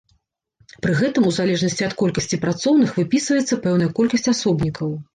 Пры 0.85 0.95
гэтым, 1.01 1.27
у 1.33 1.33
залежнасці 1.37 1.87
ад 1.89 1.95
колькасці 2.01 2.41
працоўных, 2.49 2.97
выпісваецца 2.99 3.63
пэўная 3.67 3.95
колькасць 4.03 4.31
асобнікаў. 4.37 5.01